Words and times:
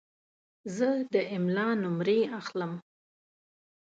زه 0.75 0.89
د 1.13 1.15
املا 1.35 1.67
نمرې 1.83 2.19
اخلم. 2.39 2.71